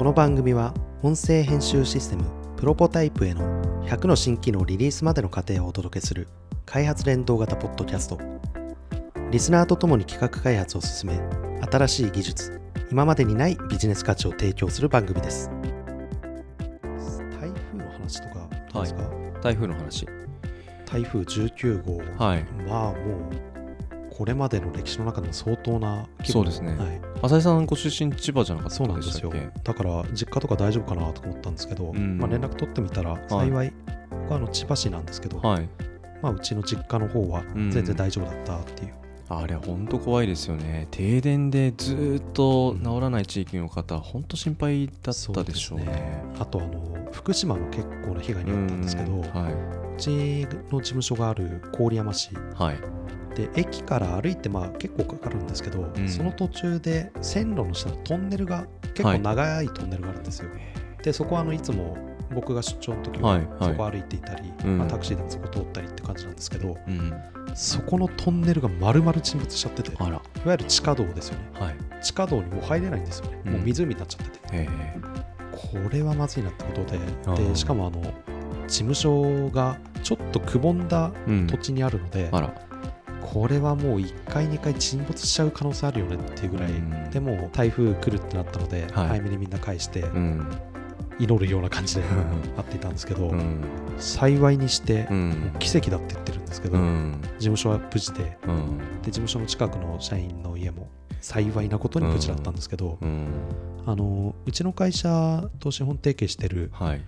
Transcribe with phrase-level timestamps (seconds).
[0.00, 2.24] この番組は音声編集システム
[2.56, 3.42] プロポタイプへの
[3.84, 6.26] 100の新機能リリースまでの過程をお届けする
[6.64, 8.18] 開発連動型ポッドキャスト。
[9.30, 11.20] リスナーとともに企画開発を進め
[11.70, 15.50] 新しい技術今までにないビジネス価値を提供する番組です。
[17.38, 19.02] 台風の話とかどうですか、
[19.42, 20.06] 台風の話。
[20.86, 21.98] 台風19号。
[22.24, 22.46] はい。
[22.66, 23.59] はもう
[24.20, 26.76] これまでの歴史の中でも相当な規模そうですね。
[26.76, 29.32] はい、浅井さんご出身千葉じゃなかったそうなんですよ。
[29.64, 32.18] だから実家とか大丈夫かなと思ったんですけど、うん。
[32.18, 33.72] まあ、連絡取ってみたら幸い、
[34.10, 35.66] 僕はあの千葉市なんですけど、はい。
[36.20, 37.70] まあ、うちの実家の方はうん。
[37.70, 38.92] 全然大丈夫だったっていう、
[39.30, 40.86] あれ本当怖いですよね。
[40.90, 46.22] 停電でずーっと治らない地域の方本当心配だったでしょうね。
[46.38, 50.10] あとあの福島も結構な被害に遭ったんですけど、うはち
[50.70, 53.00] の事務所がある郡山市いはい
[53.34, 56.08] で駅から歩いてまあ結構かかるんですけど、うん。
[56.08, 60.50] その途中で線路の下のトンネルが結構長いトンネルがあるんですよ、
[61.02, 61.96] でそこはあのいつも
[62.32, 63.48] 僕が出張の時ははいはい。
[63.60, 64.78] そこ歩いていたり、うん。
[64.78, 67.12] まあ、タクシーでもそこ通ったりって感じなんですけどうん
[67.54, 71.50] そこのトンネルが丸々沈没しちゃってていわゆる地下道ですよね。
[71.54, 71.76] はい。
[72.02, 73.52] 地下道にもう入れないんですよね、うん。
[73.54, 74.56] もう湖になっちゃってて。
[74.56, 74.68] へ
[75.52, 76.98] これはまずいなってことで
[77.44, 78.00] でしかもあの
[78.66, 81.10] 事務所がちょっとくぼんだ
[81.48, 82.54] 土地にあるので、あら
[83.22, 87.10] これはもう1回2回沈没しちゃう可能性あるよねっていうぐらい、うん。
[87.10, 89.08] でも台風来るってなったので、はい。
[89.08, 90.46] 早めにみんな返してうん。
[91.18, 92.02] 祈るような感じで
[92.56, 93.62] 会っていたんですけど、うん。
[93.98, 95.52] 幸いにしてうん。
[95.58, 97.20] 奇跡だって言ってるんですけど、うん。
[97.22, 98.78] 事務所は無事でうん。
[99.02, 100.88] で事務所の近くの社員の家も
[101.20, 103.28] 幸いなことに無事だったんですけど、うん。
[103.86, 107.02] あのうちの会社と資本提携してるはい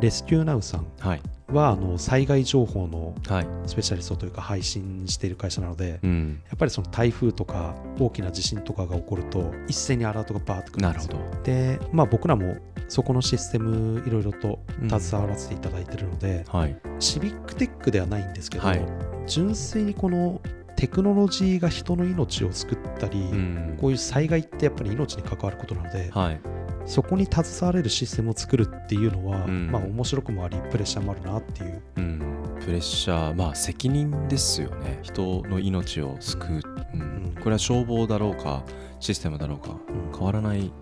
[0.00, 1.22] レスキューナウさんはい。
[1.52, 3.46] はあの災害情報のはい。
[3.66, 6.42] スペシャリストというか配信している会社なので、うん。
[6.48, 11.18] やっぱりその台風とか大きな地震とかが起こると一斉にアラートがバーってくるんですよ。
[11.44, 12.56] で、まあ、僕らも
[12.88, 15.00] そこのシステムいろいろとうん。
[15.00, 16.76] 携わらせていただいているので、はい。
[16.98, 18.84] シビックテックではないんですけど、はい。
[19.26, 20.40] 純粋にこの
[20.76, 23.78] テクノロジーが人の命を救ったり、うん。
[23.80, 26.40] こういう災害ってやっぱり命に関わることなので、はい
[26.86, 29.70] そこに携われるシステムを作るっていうのは、うん。
[29.70, 31.82] まあ面白くもありプレッシャーもあるなっていう。
[31.96, 32.20] うん。
[32.60, 35.00] プレッシャーまあ責任ですよね。
[35.02, 36.60] 人の命を救う、
[36.94, 37.00] うん。
[37.00, 37.34] うん。
[37.40, 38.64] これは消防だろうか
[39.00, 40.12] システムだろうかうん。
[40.12, 40.72] 変わらない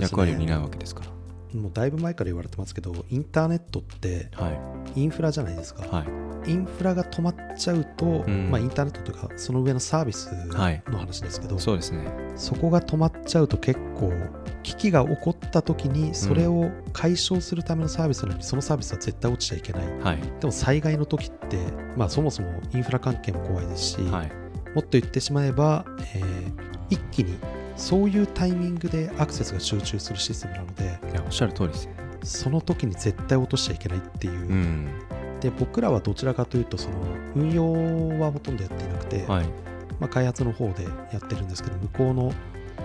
[0.00, 1.02] 役割をね担うわけですか
[1.52, 5.00] もうだいぶ前から言われてますけどインターネットってらはい。
[5.00, 6.04] インフラじゃないですか、は
[6.46, 6.50] い。
[6.50, 8.50] インフラが止まっちゃうと、ん。
[8.50, 10.82] まあ、インターネットというかその上のサービスはい。
[10.88, 12.06] の話ですけど、そうですね。
[12.36, 14.12] そこが止まっちゃうと結構
[14.66, 19.98] 危機が起こった時にそれを解消するためのサービスなのにそのサービスは絶対落ちちゃいけない。
[20.00, 20.18] はい。
[20.40, 21.56] でも災害の時って、
[21.96, 24.26] まあ、そもそもインフラ関係も怖いですし、はい。
[24.74, 25.84] もっと言ってしまえば、
[26.14, 27.36] えー一気に
[27.76, 34.88] そういうタイミングでアクセスが集中するシステムなのでいやおっしゃる通りですねその時に絶対落としちゃいけないっていう、うん。
[35.40, 36.96] で僕らはどちらかというとその
[37.34, 39.46] 運用はほとんどやっていなくて、はい。
[40.00, 42.32] まあ、開発の方でやってるんですけど向こうの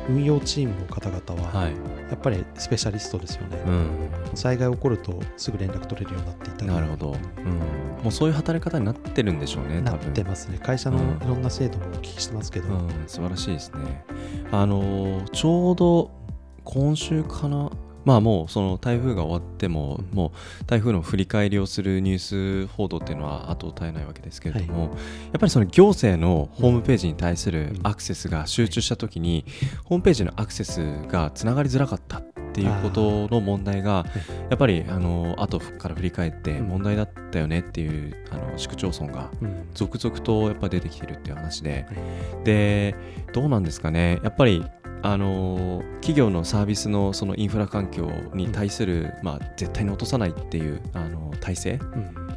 [0.09, 1.73] 運用チームの方々ははい。
[2.09, 3.87] やっぱりスペシャリストですよね、うん。
[4.35, 6.67] 災害起こるとすぐ連絡取れるようになっていたり。
[6.67, 10.57] なるほど、うん、もうそういう働き方になってるんでしょうねなってますね。
[10.57, 11.03] 会社のうん。
[11.17, 14.03] いろんな制度もお聞きしてますけど、うん、素晴らしいですね。
[14.51, 16.11] あのーちょうど
[16.63, 17.71] 今週かな、
[18.05, 20.15] まあもうその台風が終わっても、うん。
[20.15, 24.91] もう台風の振り返りをするニュース報道っていうのは後を絶えないわけですけれども、やっ
[25.39, 27.79] ぱりその行政のホームページに対するうん。
[27.83, 29.45] アクセスが集中したときに、
[29.85, 32.23] ホームページのアクセスがつながりづらかったっ
[32.53, 34.05] ていうことの問題が
[34.49, 36.67] やっぱりあの後から振り返ってうん。
[36.67, 39.67] 問題だったよねっていうあの市区町村がうん。
[39.73, 41.93] 続々とやっぱ出てきてるっていう話で、は
[42.41, 42.43] い。
[42.43, 42.95] で
[43.33, 44.19] どうなんですかね。
[44.23, 44.65] やっぱり
[45.01, 52.31] あのー企業のサービスのそのインフラ環境に対する、まあ、絶対に落とさないっていうあの体制うん。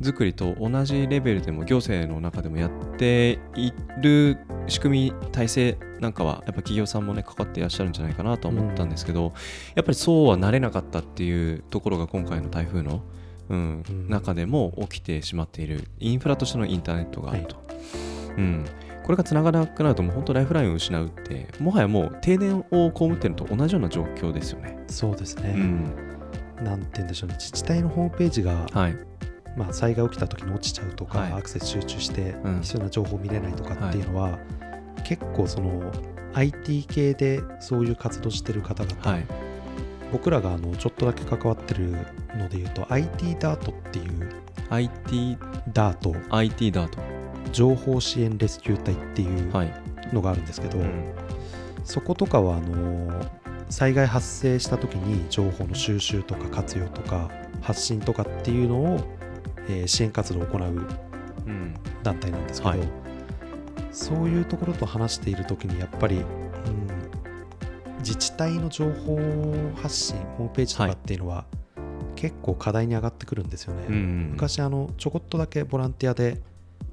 [0.00, 4.38] 作りと同じレベルでも行政の中でもやっている
[4.68, 9.32] 仕組み体制なんかはやっぱ企業さんもねかかっていらっしゃるんじゃないかなとは思ったんですけど、
[9.74, 13.02] やっぱりそうはなれなかったっていうところが今回の台風の、
[13.48, 13.82] うん。
[13.88, 14.08] うん。
[14.08, 17.56] 中でも起きてしまっているインフラとしてのインターネットがあると。
[18.36, 18.64] うん
[19.08, 24.78] これが繋がらなくなるともう本当ライフラインを失うってもはやもう停電を被っているのと同じような状況ですよね。
[24.88, 25.84] そうですね、うん。
[26.62, 27.36] なんて言うんでしょうね。
[27.36, 28.96] 自治体のホームページが、はい。
[29.56, 31.32] まあ、災害起きた時に落ちちゃうとか、はい。
[31.32, 32.60] アクセス集中してうん。
[32.60, 34.38] 必要な情報を見れないとかっていうのは、
[35.04, 35.90] 結構その
[36.34, 39.26] IT 系でそういう活動してる方々、はい。
[40.12, 41.92] 僕らがあのちょっとだけ関わってる
[42.36, 44.28] ので言うと IT ダートっていう
[44.68, 45.38] IT,
[45.72, 47.17] DART IT ダート。
[47.52, 49.72] 情報支援レスキュー隊っていうはい。
[50.12, 51.04] のがあるんですけど、うん。
[51.84, 53.26] そことかはあの
[53.68, 57.30] 災害発生した時に情報の収集とか活用とか
[57.60, 59.00] 発信とかっていうのを、
[59.68, 60.62] えー支援活動を行う
[61.46, 61.74] うん。
[62.02, 62.80] 団体なんですけど、はい。
[63.92, 66.24] そういうところと話している時にやっぱり、うん、
[67.98, 69.18] 自治体の情報
[69.76, 71.44] 発信ホームページとかっていうのは、
[72.14, 73.86] 結構課題に上がってくるんですよね。
[73.88, 74.30] うん。
[74.32, 76.40] 昔あのちょこっとだけボランティアで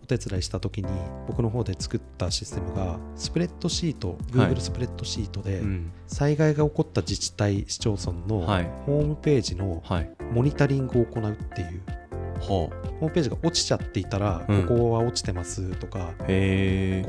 [0.06, 0.88] お手伝いした時に
[1.28, 4.18] 僕の方で作ったシステムがスプレッドシートはい。
[4.52, 5.92] Google スプレッドシートでうん。
[6.06, 8.72] 災害が起こった自治体市町村のはい。
[8.86, 10.12] ホームページのはい。
[10.32, 11.82] モニタリングを行うっていう。
[12.36, 14.68] はホームページが落ちちゃっていたら、うん。
[14.68, 16.28] ここは落ちてますとかこん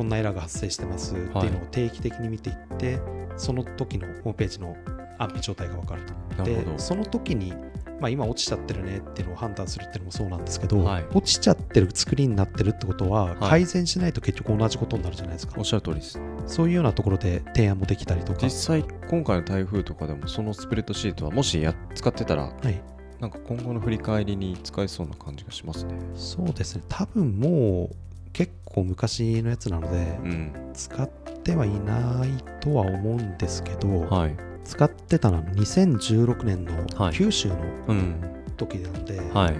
[0.08, 2.98] なエラーが発生してますっていうのを定期的に見ていって、
[3.36, 4.74] その時のホームページの
[5.18, 6.02] 安否状態が分かる
[6.36, 6.44] と。
[6.44, 7.52] でその時に、
[8.00, 11.04] まあ、今落ちちゃってるねっていうのを判断するっていうのもそうなんですけど、はい。
[11.14, 13.36] 落ちちゃってる作りになってるってことは、い。
[13.36, 15.54] 改善しないと結局同じことになるじゃないですか。
[15.56, 18.38] おっしゃる通りですそういうようなところで提案もできたりとか。
[18.42, 22.82] 実際今回の台風とかでもそのスプレッドシートはもしや使ってたらはい、
[23.20, 25.94] なんか今後の振り返りに使えそうな感じがしますね。
[26.14, 26.82] そうですね。
[26.88, 27.96] 多分もう
[28.32, 30.70] 結構昔のやつなので、うん。
[30.74, 31.08] 使っ
[31.42, 37.14] てはいないとは思うんですけど、はい使ってたのは2016年のはい。
[37.14, 37.56] 九州の
[37.88, 38.20] うん。
[38.56, 39.54] 時なんで、はい。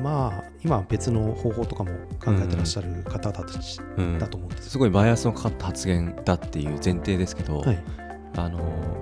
[0.00, 1.90] まあ今は別の方法とかも
[2.22, 4.18] 考えてらっしゃる方たちうん。
[4.18, 7.82] だと思うんですすごいバイアスのかかった発言だっていう前提ですけど、はい。
[8.36, 8.60] あの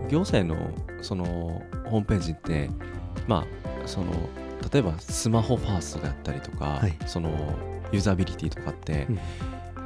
[0.09, 0.71] 行政の
[1.03, 1.25] その
[1.87, 2.71] ホームページって
[3.27, 3.47] まあ
[3.87, 4.13] その
[4.73, 6.97] 例えばスマホファーストであったりとか、はい。
[7.07, 7.31] その
[7.93, 9.19] ユーザビリティとかって、うん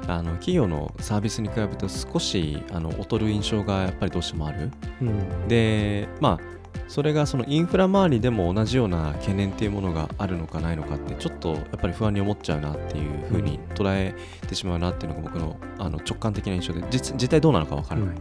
[0.06, 4.70] あの企業のサービスに比べると少しあの劣る印象がやっぱりどうしてもある。
[5.02, 5.48] うん。
[5.48, 6.58] でまあ
[6.88, 14.14] それがそのインフラ周りでも同じような懸念っていうものがあるのかないのかってちょっとやっぱり不安に思っちゃうなっていうふうに捉え
[14.48, 18.16] てしまうなっていうのが僕のあの直感的な印象で実実態どうなのかわからない、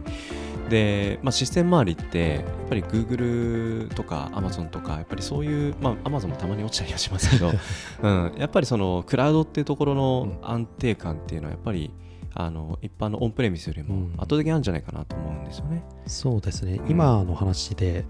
[0.68, 7.52] で、まあ、システム周りってやっぱり Google とか Amazon とかやっぱりそういう、まあ、Amazon もたまに落ちたりはしますけど、
[8.02, 11.90] うん、やっぱりそのクラウドっていうところの安定感っていうのはやっぱり
[12.34, 14.04] あの一般のオンプレミスよりもうん。
[14.12, 15.82] 圧倒的にあるんじゃないかなと思うんですよね。
[16.06, 16.90] そうですね、うん。
[16.90, 18.04] 今の話で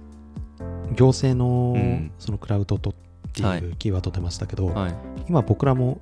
[0.95, 2.13] 行政のうん。
[2.19, 2.93] そのクラウドとっ
[3.33, 3.61] てはい。
[3.61, 4.95] いうキーワード出ましたけど、はい、
[5.29, 6.01] 今僕らも、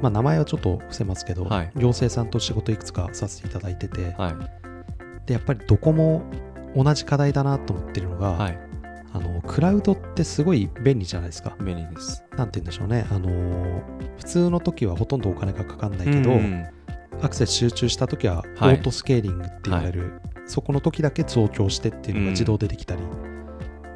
[0.00, 1.72] まあ、名前はちょっと伏せますけど、はい。
[1.74, 4.65] 行政さんと仕事いくつかさせていただいてて、はい、
[5.26, 6.22] でやっぱりどこも
[6.74, 8.58] 同じ課題だなと思ってるのが、はい、
[9.12, 11.56] あのクラウドってすごい便利じゃないですか。
[11.60, 12.22] 便利です。
[12.36, 16.66] なんて言うんでしょうね、あのー普通の時はほとんどお金がかかんないけど、うん。
[17.22, 18.78] アクセス集中した時はオはい。
[18.78, 23.02] ートスケーリングって言われる、そこの時だけ増強してっていうのが自動でできたり、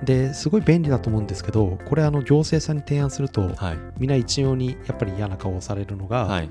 [0.04, 6.50] ですごい便利だと思うんですけどこれあの行政さんに提案するとはい、みんな一様にやっぱり嫌な顔をされるのが、はい、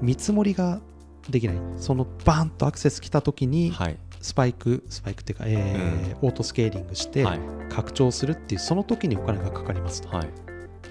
[0.00, 0.80] 見積もりが
[1.28, 1.56] できない。
[1.78, 3.96] そのバーンとアクセス来た時にはい、
[4.26, 7.40] スパイクスパイクっていうか、えーオートスケーリングしてはい、
[7.70, 10.08] 拡張するっていうその時にお金がかかりますと。
[10.08, 10.28] はい、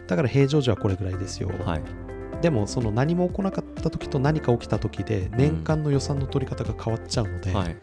[0.07, 1.81] だから平常時はこれぐらいですよ、はい、
[2.41, 7.75] でもその何も起こなかった時と何か起きた時で年間の予算の取り方が変わっちゃうので、はい、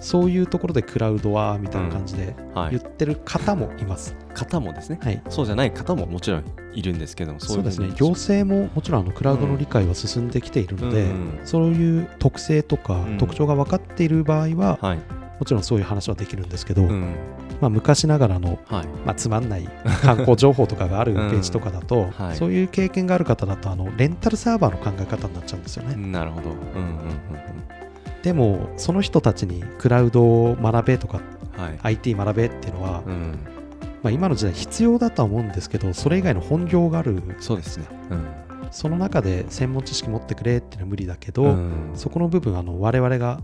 [0.00, 4.16] そういうところでクラウドはみたいな感じではい、言ってる方もいます。
[4.34, 7.92] 方もですね、はい、そうじゃない方ももちろんいるんですけども、そうですね。
[7.96, 13.18] 行政ももちろんあのクラウドの理解は進んできているので、うんうんそういう特性とかうん。
[13.18, 14.98] 特徴が分かっている場合は、はい、
[15.38, 17.14] もちろんそういう話はできるんですけど、うん、
[17.60, 19.68] まあ、昔ながらの、はい、まあ、つまんない
[20.02, 22.36] 観光情報とかがあるページとかだと、はい。
[22.36, 25.94] そういう経験がある方だとあのレンタルサーバーの考え方になっちゃうんですよね。
[25.96, 27.79] なるほど、うん、うん、うん、
[28.22, 31.20] でもその人たちにクラウドを学べとか
[31.56, 33.38] うん、はい、IT 学べっていうのは、うん、
[34.02, 38.26] まあ、今の時代必要だとは思うんですけどそれ以外の本業があるそうですね、うん、
[38.70, 41.90] その中で専門知識持ってくれっていうのは無理だけど、うん。
[41.94, 43.40] そこの部分あの我々が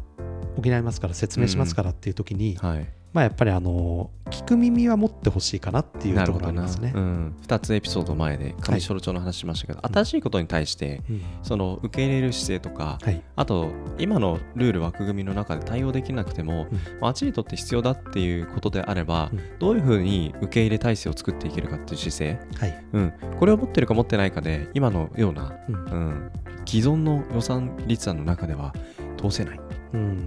[0.57, 6.93] 補いますから説明しますからっていう時に、はい、まあやっぱりあの聞く耳は持ってほしいかなっていうところありますね。
[6.95, 11.23] うん、2つエピソード前で上書町の話しましたけど、新しいことに対してうん。
[11.43, 13.23] その受け入れる姿勢とか、はい。
[13.37, 16.79] あと今のルール枠組みの中で対応できなくても、うん。
[17.01, 19.59] まああっちにとって必要だっていうことであれば、うん。
[19.59, 22.85] どういうふうに受け入れ体制を作っていけるかっていう姿勢、はい。
[22.93, 25.75] うん、これを持ってるか持ってないかで今のような、うん。
[25.75, 26.31] うん、
[26.67, 28.75] 既存の予算立案の中では
[29.17, 29.59] 通せない。
[29.59, 29.66] うん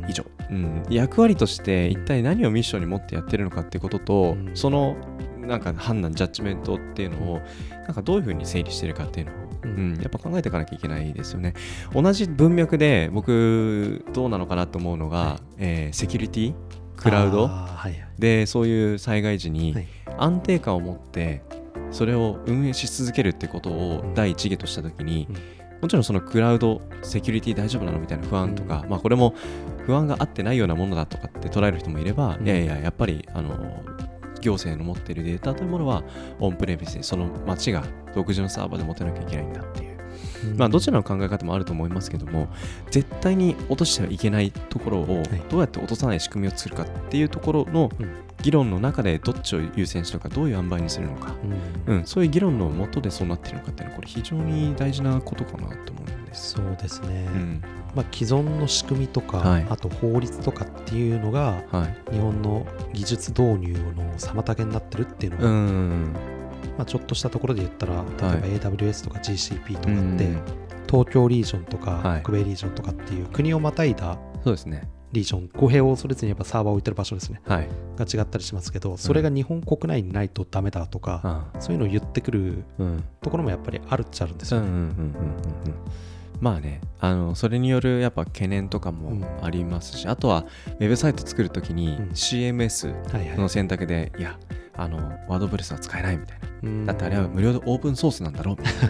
[0.07, 4.51] 以上、うん、役割として一体何をミッションに持ってやってるのかってことと、うん。
[4.55, 4.97] その
[5.39, 7.41] なんか判断ジャッジメントっていうのを
[7.85, 9.93] なんかどういうふうに整理してるかっていうのを、ううん。
[9.93, 11.53] んやっぱ考えていかなきゃいけないですよね。
[11.93, 15.39] 同じ文脈で僕どうなのかなと思うのが、はい。
[15.57, 16.53] えーセキュリティ
[16.95, 17.47] クラウド？
[17.47, 18.05] はいはい。
[18.19, 19.87] でそういう災害時にはい。
[20.17, 21.41] 安定感を持って
[21.91, 24.13] それを運営し続けるってことをうん。
[24.13, 29.33] 第一義とした時に、うんもちろんそのクラウドセキュリティ大丈夫なのみたいな不安とか、まあこれも
[29.85, 32.47] 不安があってないようなものだとかって捉える人もいれば、うん。
[32.47, 33.83] いやいややっぱりあの
[34.41, 36.03] 行政の持っているデータというものは
[36.39, 37.83] オンプレミスでその町が
[38.15, 39.88] 独自のサーバーで持てなきゃいけないんだっていう
[40.57, 42.47] まあどちらの考え方もあると思いますけども
[42.91, 45.41] 絶対に落としてはいけないところをはい。
[45.49, 48.09] どうやって落とさない仕組みを作るかっていうところのうん。
[48.41, 51.35] 議論の中でどっちを優先するのかどういう塩梅にするのか、
[51.87, 51.95] うん。
[51.97, 56.51] うん、そういう議論のもとでそうなってるのかっていうのはこれ非常に大事なことかなと思うんです。
[56.51, 57.61] そうですね、うん。
[57.95, 59.67] まあ、既存の仕組みとか、はい。
[59.69, 66.15] あと法律とかっていうのがはい、日本の技術導入の妨げになってるっていうのうが、ん
[66.79, 70.41] まあ、ちょっとしたところで言ったら例えば AWS とか GCP とかって、うん
[70.89, 72.21] 東京リージョンとか、はい。
[72.23, 74.89] 北米リージョンとかっていう国をまたいだそうですね。
[75.11, 77.41] リージョン語弊を恐れずにやっぱサーバーを置いてる場所ですね。
[77.45, 77.67] はい。
[77.95, 81.21] が違ったりしますけどそれが日本国内にないとダメだとか、
[81.53, 83.03] あそういうのを言ってくるうん。
[83.21, 84.67] ところもやっぱりあるっちゃあるんですよね。
[84.67, 84.95] うんうんうんうんうん。
[84.95, 85.13] うん
[86.41, 88.95] まあねあのそれによるやっぱ懸念とかうん。
[88.95, 90.47] もありますし、あとは
[90.79, 92.09] ウェブサイト作るときにうん。
[92.13, 93.37] CMS はいはい。
[93.37, 94.39] の選択で、いや
[94.81, 96.47] あのワードプレスは使えないみたいな。
[96.63, 96.85] うん。
[96.85, 98.89] だってあれは無料でオープンソースなんだろうみたいな、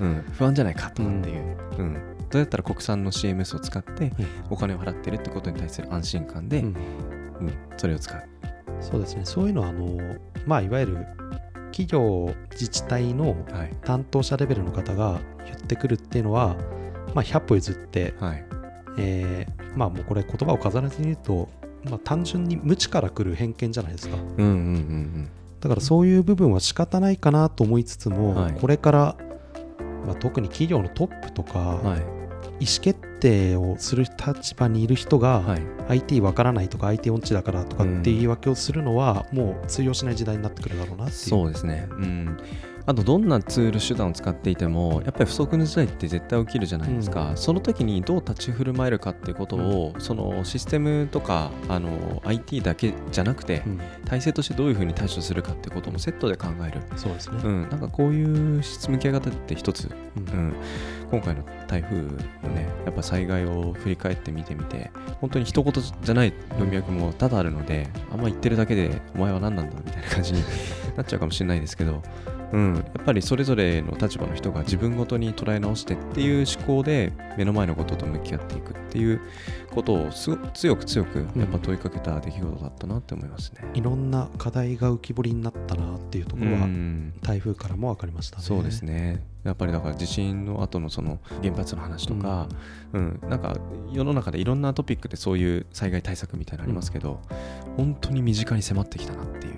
[0.00, 1.94] うん、不安じゃないかとかっていう、うん。
[2.30, 4.12] どうやったら国産の CMS を使って
[4.50, 6.66] お金を払ってるってことに対する安心感で、うん。
[6.66, 6.74] うん。
[7.76, 8.22] それを使う。
[8.80, 9.22] そうですね。
[9.24, 9.96] そういうのはあの
[10.46, 11.06] まあいわゆる
[11.72, 13.72] 企業自治体のはい。
[13.84, 16.56] 担当者レベルの方が言ってくるっていうのは、
[17.14, 18.44] まあ、100歩譲って、はい。
[18.98, 21.48] えーまあもうこれ言葉を飾らずに言うと、
[21.88, 24.16] まあ、単純に無知から来る偏見じゃないですか。
[24.16, 25.28] うんうんうん
[25.60, 28.52] だからそういう部分は仕方ないかなと思いつつも、はい。
[28.52, 29.16] これから、
[30.06, 31.98] まあ、特に企業のトップとか、うんはい。
[32.60, 35.62] 意思決定をする立場にいる人が、はい。
[35.88, 41.16] IT わからないとか IT 音痴だからとかって言い訳をするのは、もう通用しない時代になってくるだろうなっていう。
[41.16, 41.88] そうですね。
[41.90, 42.36] うん。
[42.88, 47.36] あとどんなツール手段を使っていてもやっぱり不測の事態って絶対起きるじゃないですか、うん。
[47.36, 53.80] その時にどう立ち振る舞えるかっていうことを、そのシステムとかあの IT だけじゃなくて、うん。
[54.06, 60.22] 体制としてどういうふうに対処するかっていうこともセットで考える、そうですね、うん、なんかこういう向き合い方って一つ、うん。
[60.22, 60.54] うん、
[61.10, 62.04] 今回の台風の
[62.54, 64.90] ねやっぱ災害を振り返ってみてみて
[65.20, 70.42] 本当に一言じゃない文脈も多々あるのであんま言ってるだけでお前は何なんだみたいな感じに
[70.96, 72.02] なっちゃうかもしれないですけど、
[72.52, 79.20] うん、やっぱりそれぞれの立場の人が自分ごとに捉え直してっていう思考で目の前のことと向き合っていくっていう
[79.70, 83.64] ことをすご強く強くやっぱ問いかけた出来事だったなって思いますね。
[83.74, 87.12] いろんな課題が浮き彫りになったなっていうところは、うん。
[87.22, 88.42] 台風からも分かりましたね。
[88.42, 89.22] そうですね。
[89.44, 92.48] やっぱりだから地震の後のその原発の話とか、
[92.92, 93.20] うん。
[93.28, 93.56] なんか
[93.92, 97.20] 世の中でいろんなトピックでそういう災害対策みたいなのありますけど、
[97.76, 99.57] 本当に身近に迫ってきたなっていう、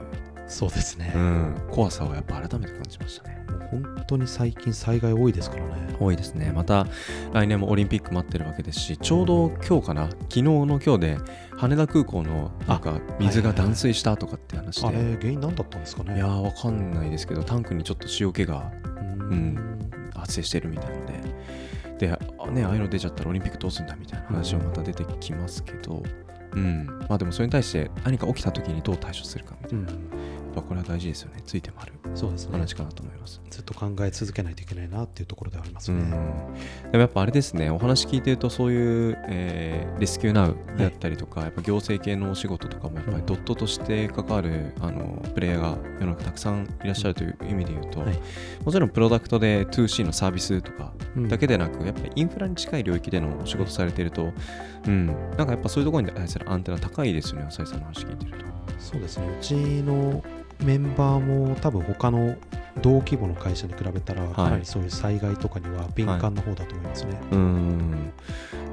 [0.50, 3.38] そうですね、うん、怖さをやっぱ改めて感じましたね。
[3.70, 5.96] 本当に最近災害多いですからね。
[5.98, 6.52] 多いですね。
[6.52, 6.86] また
[7.32, 10.10] 来年もオリンピック待ってるわけですしちょうど今日かな？
[10.10, 11.18] 昨日の今日で
[11.56, 16.16] 羽田空港のなんか水が断水したとかって話で、あれ、原因何だったんですかね？
[16.16, 19.20] いやーわかんないですけどタンクにちょっと塩気がうーん。
[19.30, 21.20] うん発生してるみたいので。
[21.98, 26.02] であねああいうの出ちゃったらオリンピックどうするんだみたいな話もまた出てきますけど、
[26.52, 26.86] うん。
[27.08, 30.16] まあでもそれに対して何か起きた時にどう対処するかみたいな、やっぱ
[30.50, 32.52] これは大事ですよねついて回るそうですね。
[32.52, 33.40] 話かなと思います。
[33.50, 35.98] ずっと考え続けないといけないなっていうところではありますね。
[35.98, 36.16] うん、で
[36.94, 48.18] もやっぱあれですねお話聞いてるとそういう、えーレスキューナウであったりとか、やっぱ行政系のお仕事とかもやっぱりドットとして関わるあのプレイヤーが世の中たくさんいらっしゃるという意味で言うと、はい
[48.64, 54.32] もちろんプロダクトで 2C のサービスとかうんだけでなく、やっぱりインフラに近い領域でのお仕事されていると、
[54.86, 58.44] うん、なんかやっぱそういうところに対するアンテナ高いですよね、浅井さんの話聞いてると。
[58.78, 59.26] そうですね。
[59.28, 60.22] うちの
[60.62, 62.36] メンバーも多分他の
[62.82, 67.20] 同規模の会社に比べたら、かなりそういう災害とかには敏感な方だと思いますね。
[67.32, 68.12] うん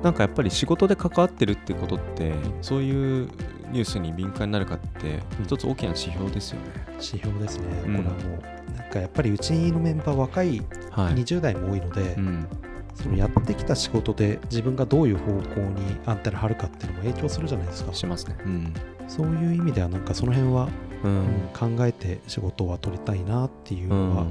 [0.03, 3.29] なんかやっぱり仕事で関わってるってことって、そういう
[3.72, 6.67] ニュースに敏感になるかって、一つ大きな指標ですよね。
[6.94, 7.65] 指標ですね。
[7.88, 8.38] うんこれはも
[8.74, 11.13] う、なんかやっぱりうちのメンバー若いはい。
[11.15, 12.48] 20代も多いので、うん、
[12.96, 17.94] そのやってきた仕事で自分がどういう方向にアンテナ張るかっていうのも影響するじゃないですか。
[17.94, 18.36] しますね。
[18.46, 18.74] うん。
[19.08, 20.70] そういう意味ではなんかその辺は、
[21.03, 21.49] ううん。
[21.53, 24.25] 考えて仕事は取りたいなっていううんのは、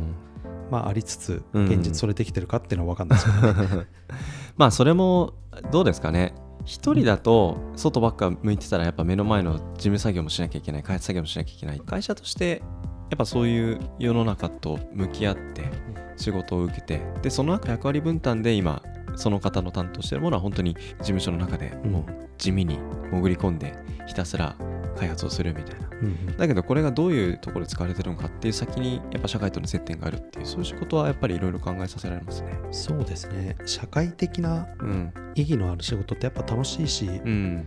[0.71, 1.67] まあありつつ、うん。
[1.67, 3.87] 現実それできてるかっていうのは分かんないですけどね。
[4.57, 5.35] まあそれも
[5.71, 6.35] どうですかね。
[6.65, 11.81] 一人だと外ばっか向いてたらやっぱ目の前の事務作業もしなきゃいけない開発作業もしなきゃいけない。
[11.81, 12.63] 会社として
[13.11, 15.71] やっぱそういう世の中と向き合って
[16.17, 18.83] 仕事を受けてでその中役割分担で今
[19.15, 22.79] その方の担当しているものは本当に事務所の中でもう地味に
[23.11, 24.57] 潜り込んでひたすら
[24.97, 25.89] 開発をするみたいな。
[25.89, 26.37] うんうん。
[26.37, 32.59] だけどこれがどういうところで使われてるのかっていう先にやっぱ社会との接点があるっていうそういう仕事はやっぱりいろいろ考えさせられますね。
[32.71, 33.57] そうですね。
[33.65, 35.13] 社会的なうん。
[35.35, 37.67] 意義のある仕事ってやっぱ楽しいし、うん。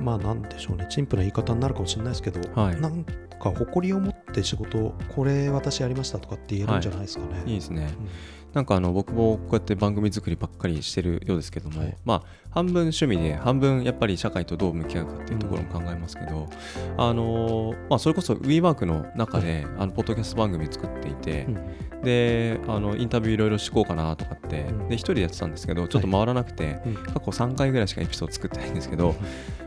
[0.00, 0.86] まあなんでしょうね。
[0.88, 2.80] 陳腐な言い方になるかもしれないですけど、はい。
[2.80, 7.92] なんか誇りを持って仕事これ私やりましたとかって言えるんじゃないですかね、いいですね。
[7.98, 8.08] うん
[8.52, 11.96] なんかあの僕もこうやって番組作りばっかりしてるようですけども、はい。
[12.04, 16.48] まあ半分趣味で半分やっぱり社会とどう向き合うかっていうところも考えますけど、
[16.96, 22.02] あのまあそれこそ WeWork の中で、あのポッドキャスト番組作っていて、うん。
[22.02, 24.88] であのインタビューいろいろしこうかなとかって、うん。
[24.88, 26.94] で一人でやってたんですけどちょっと回らなくて、うん。
[26.94, 29.14] 過去3回ぐらいしかエピソード作ってないんですけど、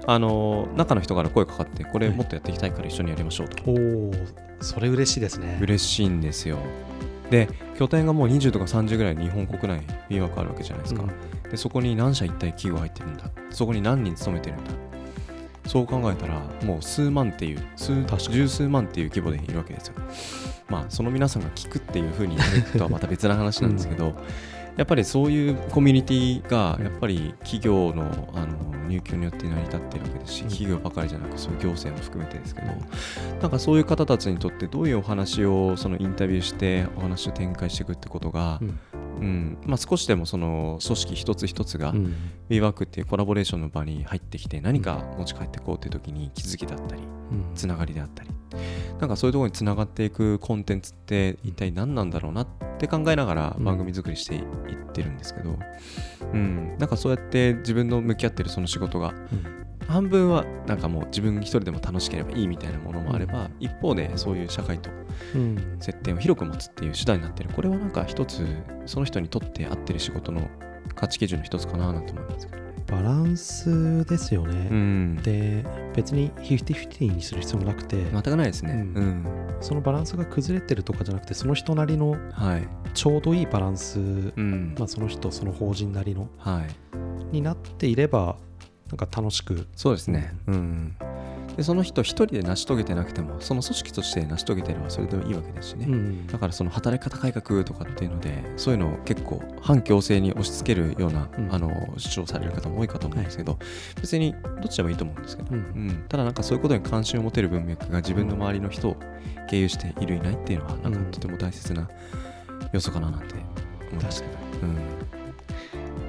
[0.05, 4.11] あの中の人から声かかってこれもっとやっていきたいから一緒にやりましょうと、おお
[4.59, 5.57] それ嬉しいですね。
[5.61, 6.57] 嬉しいんですよ
[7.33, 7.49] で
[7.79, 11.03] 拠点がもう20とか30ぐらい日本国内 WeWork あるわけじゃないですか、
[11.49, 13.23] でそこに何社一体企業入ってるんだ。
[13.49, 14.71] そこに何人勤めてるんだ。
[15.65, 19.95] そう考えたらもう数万っていう数十数万っていう規模でいるわけですよ。
[20.69, 24.13] まあその皆さんが聞くっていうふうになるとはまた別な話なんですけど、
[24.77, 30.49] やっぱりそういうコミュニティがやっぱり企業のあの入居によって成り立っているわけですし、うん。
[30.49, 32.67] 企業ばかりじゃなくそういう行政も含めてですけど、
[33.41, 38.79] なんかそういう方たちにとってどういうお話をそのインタビューしてお話を展開していくってことがう、ん
[39.23, 39.57] うん。
[39.65, 42.15] まあ、少しでもその組織一つ一つがうん。
[42.49, 47.45] WeWork っていうコラボレーションの場に入ってきて何か持ち帰っていこうっていう時に気づきだったりうん。
[47.55, 48.29] つながりであったり。
[48.99, 53.63] なんかそういうところにつながっていくコンテンツって一体何なんだろうなって考えながらうん。
[53.63, 54.41] 番組作りしていっ
[54.91, 55.57] てるんですけど、
[56.33, 64.89] うん、なんかそうやって自分の向き合ってるその仕事がうん半分はなんかもう自分一人でも楽しければいいみたいなものもあれば、一方でそういう社会と
[65.35, 65.77] うん。
[65.79, 68.45] 接点を広く持つっていう手段になってるこれはなんか一つ
[68.85, 70.49] その人にとって合ってる仕事の
[70.95, 72.57] 価値基準の一つかななんて思いますけど。
[72.57, 72.63] ね。
[72.87, 78.73] バランスですよね、うん、で別に50-50にする必要もなくて、全くないですね。
[78.73, 79.25] ううんん、
[79.61, 86.63] そのバランスが崩れてるとかじゃなくてその人なりのはい、ちょうどいいバランス、うん、まあ、その人その法人なりのは
[87.31, 88.37] い、になっていれば
[88.93, 89.65] なんか楽しく。
[89.75, 90.35] そうですね。
[90.45, 90.95] うん。
[91.57, 95.85] でその人一人で成し遂げてなくてもその組織として成し遂げてればそれでもいいわけですしね。
[95.87, 101.53] うんだからその働き方改革とかっていうのでそういうのを結構反強制に押し付けるような、うん。
[101.53, 103.57] あの主張される方も多いかと思うんですけど、
[103.99, 105.57] 別にどっちでもいいと思うんですけど、うん。
[105.57, 108.97] うんただなんかそういうことに関心を持てる文脈が自分の周りの人を
[109.49, 111.05] 経由しているいないっていうのはなんかうん。
[111.05, 111.89] とても大切な
[112.71, 113.35] 要素かななんて
[113.91, 114.77] 思いますけど、うん、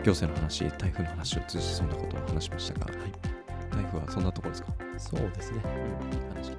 [0.05, 2.95] 行政の話台風の話を通じてそんなことを話しましたが、はい。
[3.71, 5.61] 台風はそんなところですか、そうですね。
[6.35, 6.54] 話